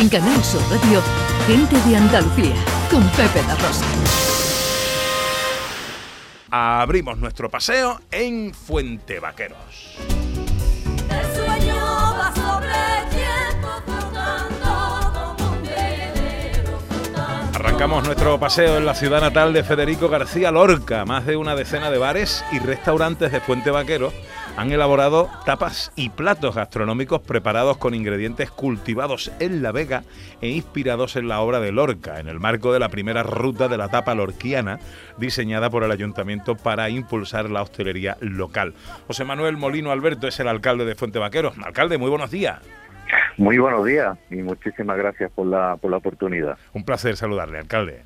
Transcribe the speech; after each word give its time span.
En 0.00 0.08
Canal 0.08 0.44
Sur 0.44 0.62
Radio, 0.70 1.02
Gente 1.48 1.76
de 1.88 1.96
Andalucía, 1.96 2.54
con 2.88 3.02
Pepe 3.08 3.42
La 3.48 3.56
Rosa. 3.56 3.84
Abrimos 6.52 7.18
nuestro 7.18 7.50
paseo 7.50 8.00
en 8.12 8.54
Fuente 8.54 9.18
Vaqueros. 9.18 9.98
El 11.10 11.34
sueño 11.34 11.74
va 11.76 12.32
sobre 12.32 12.68
el 12.68 13.08
tiempo 13.08 13.68
flotando 13.86 15.34
como 15.36 15.50
un 15.50 15.62
velero 15.64 16.78
flotando. 16.88 17.58
Arrancamos 17.58 18.04
nuestro 18.04 18.38
paseo 18.38 18.76
en 18.76 18.86
la 18.86 18.94
ciudad 18.94 19.20
natal 19.20 19.52
de 19.52 19.64
Federico 19.64 20.08
García 20.08 20.52
Lorca. 20.52 21.04
Más 21.06 21.26
de 21.26 21.36
una 21.36 21.56
decena 21.56 21.90
de 21.90 21.98
bares 21.98 22.44
y 22.52 22.60
restaurantes 22.60 23.32
de 23.32 23.40
Fuente 23.40 23.72
Vaqueros 23.72 24.14
han 24.58 24.72
elaborado 24.72 25.30
tapas 25.46 25.92
y 25.94 26.08
platos 26.08 26.56
gastronómicos 26.56 27.20
preparados 27.20 27.76
con 27.76 27.94
ingredientes 27.94 28.50
cultivados 28.50 29.30
en 29.38 29.62
La 29.62 29.70
Vega 29.70 30.02
e 30.40 30.48
inspirados 30.48 31.14
en 31.14 31.28
la 31.28 31.40
obra 31.40 31.60
de 31.60 31.70
Lorca, 31.70 32.18
en 32.18 32.26
el 32.26 32.40
marco 32.40 32.72
de 32.72 32.80
la 32.80 32.88
primera 32.88 33.22
ruta 33.22 33.68
de 33.68 33.76
la 33.76 33.88
tapa 33.88 34.16
lorquiana, 34.16 34.80
diseñada 35.16 35.70
por 35.70 35.84
el 35.84 35.92
ayuntamiento 35.92 36.56
para 36.56 36.90
impulsar 36.90 37.48
la 37.50 37.62
hostelería 37.62 38.16
local. 38.20 38.74
José 39.06 39.24
Manuel 39.24 39.56
Molino 39.56 39.92
Alberto 39.92 40.26
es 40.26 40.40
el 40.40 40.48
alcalde 40.48 40.84
de 40.84 40.96
Fuente 40.96 41.20
Vaqueros. 41.20 41.54
Alcalde, 41.64 41.96
muy 41.96 42.10
buenos 42.10 42.32
días. 42.32 42.60
Muy 43.36 43.58
buenos 43.58 43.86
días 43.86 44.18
y 44.28 44.42
muchísimas 44.42 44.98
gracias 44.98 45.30
por 45.30 45.46
la, 45.46 45.76
por 45.76 45.92
la 45.92 45.98
oportunidad. 45.98 46.58
Un 46.72 46.84
placer 46.84 47.16
saludarle, 47.16 47.58
alcalde. 47.58 48.02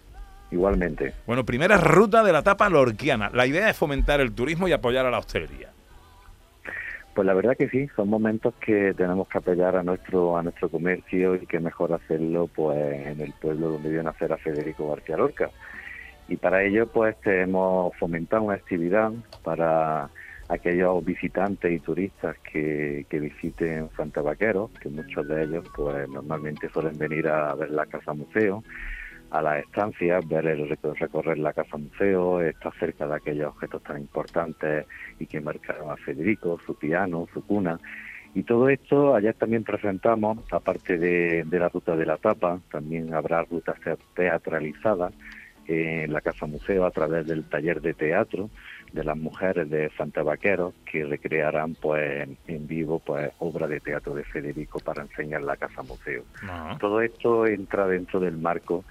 Igualmente. 0.51 1.15
Bueno, 1.27 1.47
primera 1.47 1.79
ruta 1.79 2.23
de 2.23 2.31
la 2.31 2.43
tapa 2.43 2.69
lorquiana. 2.69 3.31
La 3.33 3.47
idea 3.47 3.71
es 3.71 3.77
fomentar 3.79 4.21
el 4.21 4.35
turismo 4.35 4.69
y 4.69 4.73
apoyar 4.73 5.07
a 5.07 5.11
la 5.11 5.19
hostelería. 5.19 5.71
Pues 7.15 7.27
la 7.27 7.35
verdad 7.35 7.57
que 7.59 7.69
sí, 7.69 7.89
son 7.95 8.09
momentos 8.09 8.55
que 8.55 8.95
tenemos 8.95 9.29
que 9.29 9.37
apoyar 9.37 9.77
a 9.77 9.83
nuestro 9.83 10.39
a 10.39 10.43
nuestro 10.43 10.71
comercio 10.71 11.35
y 11.35 11.47
que 11.47 11.61
mejor 11.61 11.93
hacerlo 11.93 12.49
pues 12.55 12.79
en 13.07 13.21
el 13.21 13.33
pueblo 13.35 13.69
donde 13.69 13.91
vio 13.91 14.03
nacer 14.03 14.33
a 14.33 14.39
Federico 14.39 14.89
García 14.89 15.19
Lorca. 15.19 15.51
Y 16.29 16.37
para 16.39 16.63
ello 16.63 16.87
pues 16.87 17.17
hemos 17.25 17.95
fomentado 17.99 18.45
una 18.45 18.55
actividad 18.55 19.13
para 19.45 20.09
aquellos 20.49 21.05
visitantes 21.05 21.71
y 21.71 21.81
turistas 21.81 22.37
que, 22.51 23.05
que 23.11 23.21
visiten 23.21 23.91
Santa 23.95 24.23
Vaquero, 24.23 24.71
que 24.81 24.89
muchos 24.89 25.29
de 25.29 25.45
ellos 25.45 25.65
pues 25.77 26.09
normalmente 26.09 26.71
suelen 26.71 26.97
venir 26.97 27.29
a 27.29 27.55
ver 27.55 27.71
la 27.71 27.85
casa 27.85 28.15
museo 28.15 28.65
a 29.33 29.41
las 29.43 29.65
estancias, 29.65 30.29
ver 30.29 30.47
el 30.47 30.69
reco- 30.69 30.95
recorrer 30.95 31.39
la 31.39 31.53
casa 31.55 31.77
museo, 31.79 32.41
estar 32.43 32.73
cerca 32.79 33.07
de 33.07 33.15
aquellos 33.17 33.49
objetos 33.49 33.83
tan 33.83 33.99
importantes 33.99 34.87
y 35.19 35.27
que 35.27 35.41
marcaron 35.41 35.91
a 35.91 35.97
Federico, 35.97 36.61
su 36.67 36.75
piano, 36.77 37.27
su 37.33 37.45
cuna. 37.47 37.81
Y 38.35 38.43
todo 38.45 38.69
esto, 38.69 39.15
ayer 39.15 39.35
también 39.35 39.65
presentamos, 39.65 40.39
aparte 40.53 40.99
de, 40.99 41.45
de 41.45 41.59
la 41.59 41.69
ruta 41.71 41.97
de 41.97 42.07
la 42.07 42.17
tapa, 42.19 42.61
también 42.71 43.13
habrá 43.15 43.43
rutas 43.45 43.79
te- 43.81 43.97
teatralizadas 44.15 45.13
en 45.67 46.13
la 46.13 46.21
Casa 46.21 46.47
Museo 46.47 46.85
a 46.85 46.91
través 46.91 47.27
del 47.27 47.45
taller 47.45 47.81
de 47.81 47.95
teatro 47.95 48.51
de 48.93 49.05
las 49.05 49.17
mujeres 49.17 49.71
de 49.71 49.91
Santa 49.97 50.23
Vaqueros 50.23 50.75
que 50.91 51.05
recrearán 51.05 51.75
pues 51.81 52.29
en 52.49 52.67
vivo 52.67 52.99
pues 52.99 53.31
obra 53.39 53.67
de 53.69 53.81
teatro 53.81 54.13
de 54.15 54.25
Federico 54.25 54.81
para 54.81 55.03
enseñar 55.03 55.43
la 55.43 55.57
Casa 55.57 55.83
Museo. 55.83 56.25
Ah, 56.43 56.77
Todo 56.81 57.01
esto 57.01 57.47
entra 57.47 57.87
dentro 57.87 58.19
del 58.21 58.37
marco 58.37 58.85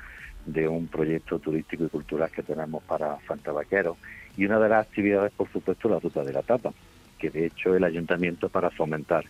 de 0.45 0.67
un 0.67 0.87
proyecto 0.87 1.39
turístico 1.39 1.85
y 1.85 1.89
cultural 1.89 2.29
que 2.31 2.43
tenemos 2.43 2.83
para 2.83 3.17
Santa 3.27 3.51
Vaquero 3.51 3.97
y 4.37 4.45
una 4.45 4.59
de 4.59 4.69
las 4.69 4.87
actividades, 4.87 5.31
por 5.33 5.49
supuesto, 5.51 5.89
la 5.89 5.99
ruta 5.99 6.23
de 6.23 6.33
la 6.33 6.41
tapa, 6.41 6.71
que 7.19 7.29
de 7.29 7.45
hecho 7.47 7.75
el 7.75 7.83
ayuntamiento 7.83 8.49
para 8.49 8.69
fomentar 8.69 9.25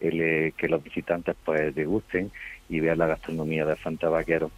el, 0.00 0.20
eh, 0.20 0.52
que 0.56 0.68
los 0.68 0.82
visitantes 0.82 1.36
pues 1.44 1.74
degusten 1.74 2.30
y 2.68 2.80
vean 2.80 2.98
la 2.98 3.06
gastronomía 3.06 3.64
de 3.64 3.76
Santa 3.76 4.08
Vaquero, 4.08 4.50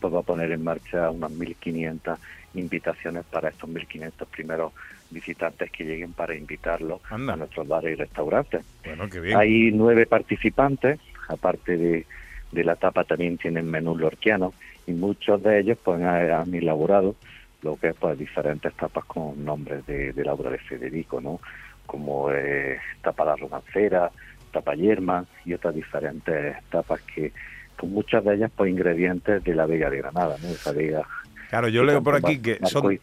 pues 0.00 0.14
va 0.14 0.20
a 0.20 0.22
poner 0.22 0.50
en 0.52 0.64
marcha 0.64 1.10
unas 1.10 1.30
1.500 1.32 2.18
invitaciones 2.54 3.24
para 3.24 3.48
estos 3.50 3.68
1.500 3.68 4.26
primeros 4.26 4.72
visitantes 5.10 5.70
que 5.70 5.84
lleguen 5.84 6.12
para 6.12 6.34
invitarlos 6.34 7.00
Anda. 7.10 7.34
a 7.34 7.36
nuestros 7.36 7.68
bares 7.68 7.92
y 7.92 7.94
restaurantes. 7.96 8.64
bueno, 8.84 9.08
qué 9.08 9.20
bien. 9.20 9.36
Hay 9.36 9.70
nueve 9.72 10.06
participantes, 10.06 10.98
aparte 11.28 11.76
de, 11.76 12.06
de 12.52 12.64
la 12.64 12.76
tapa 12.76 13.04
también 13.04 13.38
tienen 13.38 13.70
menús 13.70 14.00
lorquianos 14.00 14.54
y 14.86 14.92
muchos 14.92 15.42
de 15.42 15.60
ellos 15.60 15.78
pues 15.82 16.02
han, 16.02 16.54
elaborado 16.54 17.14
lo 17.62 17.76
que 17.76 17.88
es 17.88 17.96
pues 17.96 18.18
diferentes 18.18 18.72
tapas 18.74 19.04
con 19.04 19.44
nombres 19.44 19.86
de, 19.86 20.12
de 20.12 20.24
la 20.24 20.34
obra 20.34 20.50
de 20.50 20.58
Federico, 20.58 21.20
¿no? 21.20 21.40
Como 21.86 22.30
eh, 22.30 22.78
tapa 23.02 23.24
la 23.24 23.36
romancera, 23.36 24.10
tapa 24.52 24.74
yerma 24.74 25.24
y 25.44 25.54
otras 25.54 25.74
diferentes 25.74 26.56
tapas 26.70 27.00
que 27.02 27.32
con 27.76 27.90
muchas 27.90 28.24
de 28.24 28.34
ellas 28.34 28.50
pues 28.54 28.70
ingredientes 28.70 29.42
de 29.42 29.54
la 29.54 29.66
Vega 29.66 29.90
de 29.90 29.98
Granada, 29.98 30.36
¿no? 30.42 30.48
Esa 30.48 30.72
Vega 30.72 31.06
Claro, 31.54 31.68
yo 31.68 31.84
leo 31.84 32.02
por 32.02 32.16
aquí 32.16 32.38
que 32.38 32.58
son 32.66 32.98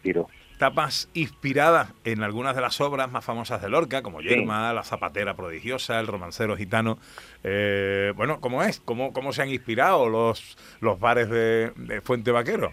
y 0.69 0.69
tiró. 0.69 0.91
tapas 0.91 1.09
inspiradas 1.13 1.93
en 2.03 2.23
algunas 2.23 2.55
de 2.55 2.61
las 2.61 2.79
obras 2.81 3.11
más 3.11 3.25
famosas 3.25 3.61
de 3.61 3.69
Lorca, 3.69 4.01
como 4.01 4.21
Yerma, 4.21 4.73
La 4.73 4.83
Zapatera 4.83 5.35
Prodigiosa, 5.35 5.99
El 5.99 6.07
Romancero 6.07 6.55
Gitano. 6.57 6.97
Eh, 7.43 8.13
bueno, 8.15 8.39
¿cómo 8.39 8.63
es? 8.63 8.79
¿Cómo, 8.79 9.13
¿Cómo 9.13 9.33
se 9.33 9.41
han 9.41 9.49
inspirado 9.49 10.09
los, 10.09 10.57
los 10.79 10.99
bares 10.99 11.29
de, 11.29 11.71
de 11.75 12.01
Fuente 12.01 12.31
Vaquero? 12.31 12.71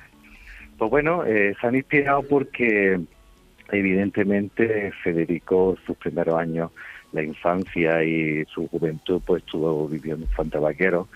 Pues 0.77 0.91
bueno, 0.91 1.25
eh, 1.25 1.54
se 1.60 1.66
han 1.66 1.75
inspirado 1.75 2.22
porque 2.22 3.00
evidentemente 3.71 4.93
Federico 5.03 5.77
sus 5.87 5.97
primeros 5.97 6.38
años, 6.38 6.71
la 7.12 7.22
infancia 7.22 8.04
y 8.04 8.44
su 8.47 8.69
juventud 8.69 9.21
pues 9.27 9.43
estuvo 9.44 9.88
viviendo 9.88 10.27
en 10.27 10.32
Fuente 10.32 10.59
Vaquero 10.59 11.09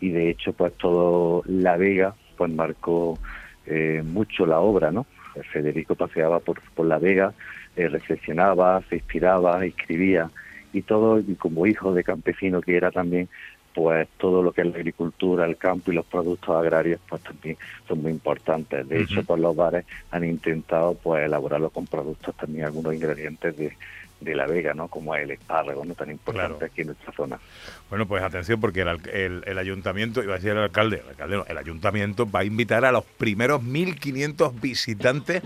y 0.00 0.10
de 0.10 0.30
hecho 0.30 0.52
pues 0.52 0.72
todo 0.74 1.42
La 1.46 1.76
Vega 1.76 2.14
pues 2.36 2.50
marcó 2.52 3.18
eh, 3.66 4.02
mucho 4.04 4.46
la 4.46 4.60
obra, 4.60 4.90
¿no? 4.90 5.06
Federico 5.52 5.94
paseaba 5.94 6.40
por, 6.40 6.60
por 6.74 6.86
La 6.86 6.98
Vega, 6.98 7.32
eh, 7.76 7.88
reflexionaba, 7.88 8.82
se 8.88 8.96
inspiraba, 8.96 9.64
escribía 9.64 10.30
y 10.72 10.82
todo, 10.82 11.18
y 11.20 11.34
como 11.34 11.66
hijo 11.66 11.94
de 11.94 12.04
campesino 12.04 12.60
que 12.60 12.76
era 12.76 12.90
también, 12.90 13.28
pues 13.74 14.08
todo 14.18 14.42
lo 14.42 14.52
que 14.52 14.62
es 14.62 14.66
la 14.66 14.76
agricultura, 14.76 15.46
el 15.46 15.56
campo 15.56 15.92
y 15.92 15.94
los 15.94 16.04
productos 16.06 16.56
agrarios, 16.56 17.00
pues 17.08 17.22
también 17.22 17.56
son 17.86 18.02
muy 18.02 18.10
importantes. 18.10 18.88
De 18.88 19.02
hecho, 19.02 19.22
pues 19.22 19.40
los 19.40 19.54
bares 19.54 19.84
han 20.10 20.24
intentado 20.24 20.94
pues 20.94 21.24
elaborarlo 21.24 21.70
con 21.70 21.86
productos 21.86 22.34
también, 22.36 22.64
algunos 22.64 22.94
ingredientes 22.94 23.56
de, 23.56 23.72
de 24.20 24.34
la 24.34 24.46
vega, 24.46 24.74
¿no? 24.74 24.88
Como 24.88 25.14
el 25.14 25.30
espárrago, 25.30 25.84
¿no? 25.84 25.94
Tan 25.94 26.10
importante 26.10 26.48
Claro. 26.58 26.66
aquí 26.72 26.80
en 26.80 26.88
nuestra 26.88 27.12
zona. 27.12 27.38
Bueno, 27.88 28.06
pues 28.06 28.22
atención, 28.22 28.60
porque 28.60 28.80
el, 28.82 28.88
el- 29.12 29.42
el 29.46 29.58
ayuntamiento, 29.58 30.22
iba 30.22 30.34
a 30.34 30.36
decir 30.36 30.50
el 30.50 30.58
alcalde, 30.58 31.00
el 31.04 31.08
alcalde 31.10 31.36
no, 31.36 31.44
el 31.48 31.56
ayuntamiento 31.58 32.28
va 32.30 32.40
a 32.40 32.44
invitar 32.44 32.84
a 32.84 32.92
los 32.92 33.04
primeros 33.04 33.62
1.500 33.62 34.60
visitantes 34.60 35.42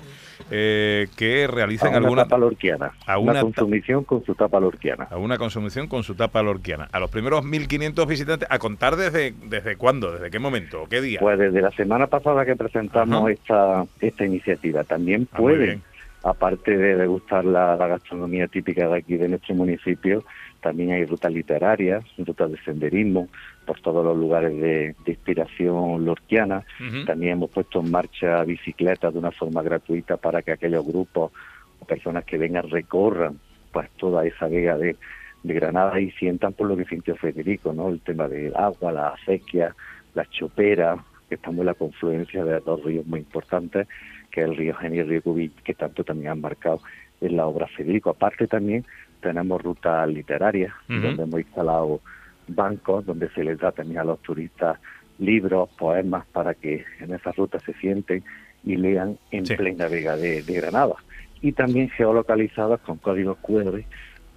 eh, 0.50 1.06
que 1.16 1.44
A 1.44 1.48
realicen 1.48 1.88
una 1.90 1.98
alguna 1.98 2.22
tapa 2.24 2.38
lorquiana, 2.38 2.92
a 3.06 3.18
una, 3.18 3.32
una 3.32 3.40
ta- 3.40 3.44
consumición 3.44 4.04
con 4.04 4.24
su 4.24 4.34
tapa 4.34 4.58
lorquiana. 4.58 5.04
a 5.10 5.16
una 5.18 5.38
consumición 5.38 5.86
con 5.86 6.02
su 6.02 6.14
tapa 6.14 6.42
lorquiana. 6.42 6.88
A 6.92 6.98
los 6.98 7.10
primeros 7.10 7.44
1.500 7.44 8.06
visitantes, 8.06 8.48
¿a 8.50 8.58
contar 8.58 8.96
desde, 8.96 9.34
desde 9.44 9.76
cuándo? 9.76 10.12
¿Desde 10.12 10.30
qué 10.30 10.38
momento? 10.38 10.82
¿O 10.82 10.88
qué 10.88 11.00
día? 11.00 11.20
Pues 11.20 11.38
desde 11.38 11.60
la 11.60 11.70
semana 11.72 12.06
pasada 12.06 12.44
que 12.44 12.56
presentamos 12.56 13.22
Ajá. 13.22 13.30
esta, 13.30 13.84
esta 14.00 14.24
iniciativa, 14.24 14.82
también 14.84 15.28
Ah, 15.32 15.36
pueden. 15.36 15.82
Aparte 16.22 16.76
de 16.76 16.96
degustar 16.96 17.44
la, 17.44 17.76
la 17.76 17.86
gastronomía 17.86 18.46
típica 18.48 18.88
de 18.88 18.98
aquí 18.98 19.16
de 19.16 19.28
nuestro 19.28 19.54
municipio, 19.54 20.24
también 20.60 20.92
hay 20.92 21.04
rutas 21.04 21.32
literarias, 21.32 22.04
rutas 22.18 22.50
de 22.52 22.58
senderismo 22.58 23.28
por 23.66 23.80
todos 23.80 24.04
los 24.04 24.16
lugares 24.16 24.54
de, 24.54 24.94
de 25.04 25.12
inspiración 25.12 26.04
lorquiana. 26.04 26.64
También 27.06 27.32
hemos 27.32 27.50
puesto 27.50 27.80
en 27.80 27.90
marcha 27.90 28.44
bicicletas 28.44 29.12
de 29.12 29.18
una 29.18 29.32
forma 29.32 29.62
gratuita 29.62 30.16
para 30.16 30.42
que 30.42 30.52
aquellos 30.52 30.86
grupos 30.86 31.32
o 31.80 31.84
personas 31.84 32.24
que 32.24 32.38
vengan 32.38 32.70
recorran 32.70 33.38
pues 33.72 33.90
toda 33.96 34.24
esa 34.24 34.46
vega 34.46 34.76
de, 34.78 34.96
de 35.42 35.54
Granada 35.54 35.98
y 36.00 36.10
sientan 36.12 36.52
por 36.52 36.68
lo 36.68 36.76
que 36.76 36.84
sintió 36.84 37.16
Federico, 37.16 37.72
¿no? 37.72 37.88
El 37.88 38.00
tema 38.00 38.28
del 38.28 38.54
agua, 38.54 38.92
la 38.92 39.08
acequia, 39.08 39.74
la 40.14 40.24
chopera, 40.26 40.96
que 41.28 41.36
estamos 41.36 41.60
en 41.60 41.66
la 41.66 41.74
confluencia 41.74 42.44
de 42.44 42.60
dos 42.60 42.84
ríos 42.84 43.06
muy 43.06 43.20
importantes, 43.20 43.88
que 44.32 44.40
es 44.40 44.48
el 44.48 44.56
río 44.56 44.74
Genio 44.74 44.98
y 44.98 45.00
el 45.04 45.08
río 45.08 45.22
Cubí, 45.22 45.48
que 45.62 45.74
tanto 45.74 46.02
también 46.02 46.32
han 46.32 46.40
marcado 46.40 46.80
en 47.20 47.36
la 47.36 47.46
obra 47.46 47.68
Federico. 47.68 48.10
Aparte 48.10 48.46
también 48.48 48.84
tenemos 49.20 49.62
rutas 49.62 50.08
literarias, 50.08 50.72
donde 50.88 51.22
hemos 51.22 51.40
instalado 51.40 52.00
bancos, 52.48 53.06
donde 53.06 53.28
se 53.30 53.44
les 53.44 53.58
da 53.58 53.70
también 53.70 54.00
a 54.00 54.04
los 54.04 54.20
turistas 54.20 54.78
libros, 55.18 55.68
poemas, 55.78 56.26
para 56.32 56.54
que 56.54 56.84
en 56.98 57.14
esas 57.14 57.36
rutas 57.36 57.62
se 57.62 57.74
sienten 57.74 58.24
y 58.64 58.76
lean 58.76 59.18
en 59.30 59.46
Sí. 59.46 59.54
plena 59.54 59.86
vega 59.86 60.16
de, 60.16 60.42
de 60.42 60.52
Granada. 60.54 60.94
Y 61.40 61.52
también 61.52 61.90
geolocalizadas 61.90 62.80
con 62.80 62.96
códigos 62.98 63.38
QR, 63.38 63.82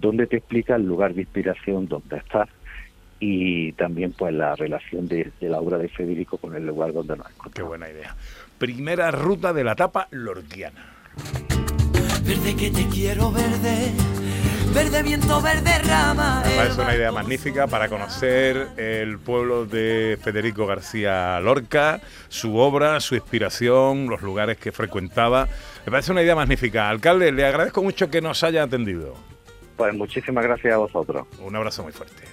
donde 0.00 0.26
te 0.26 0.36
explica 0.36 0.76
el 0.76 0.86
lugar 0.86 1.14
de 1.14 1.22
inspiración 1.22 1.88
donde 1.88 2.18
estás 2.18 2.48
y 3.20 3.72
también 3.72 4.12
pues 4.12 4.34
la 4.34 4.54
relación 4.56 5.08
de, 5.08 5.30
de 5.40 5.48
la 5.48 5.58
obra 5.60 5.78
de 5.78 5.88
Federico 5.88 6.36
con 6.38 6.54
el 6.54 6.66
lugar 6.66 6.92
donde 6.92 7.16
nos 7.16 7.26
Qué 7.26 7.32
encontramos. 7.34 7.68
buena 7.68 7.88
idea. 7.90 8.14
Primera 8.58 9.10
ruta 9.10 9.52
de 9.52 9.64
la 9.64 9.74
tapa 9.74 10.08
lorquiana. 10.10 10.94
Verde 12.24 12.56
que 12.56 12.70
te 12.70 12.86
quiero 12.88 13.30
verde, 13.30 13.92
verde 14.74 15.02
viento, 15.02 15.40
verde 15.40 15.78
rama. 15.78 16.42
Me 16.44 16.56
parece 16.56 16.80
una 16.80 16.94
idea 16.94 17.12
magnífica 17.12 17.66
para 17.68 17.88
conocer 17.88 18.68
el 18.76 19.18
pueblo 19.18 19.64
de 19.64 20.18
Federico 20.20 20.66
García 20.66 21.38
Lorca, 21.40 22.00
su 22.28 22.56
obra, 22.56 22.98
su 23.00 23.14
inspiración, 23.14 24.08
los 24.08 24.22
lugares 24.22 24.58
que 24.58 24.72
frecuentaba. 24.72 25.46
Me 25.84 25.92
parece 25.92 26.10
una 26.12 26.22
idea 26.22 26.34
magnífica. 26.34 26.88
Alcalde, 26.90 27.30
le 27.30 27.46
agradezco 27.46 27.82
mucho 27.82 28.10
que 28.10 28.20
nos 28.20 28.42
haya 28.42 28.64
atendido. 28.64 29.14
Pues 29.76 29.94
muchísimas 29.94 30.42
gracias 30.44 30.74
a 30.74 30.78
vosotros. 30.78 31.26
Un 31.40 31.54
abrazo 31.54 31.84
muy 31.84 31.92
fuerte. 31.92 32.24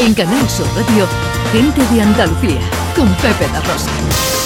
En 0.00 0.14
Canal 0.14 0.48
Sur 0.48 0.66
Radio, 0.74 1.06
gente 1.52 1.82
de 1.94 2.00
Andalucía, 2.00 2.60
con 2.96 3.06
Pepe 3.16 3.46
La 3.52 3.60
Rosa. 3.60 4.39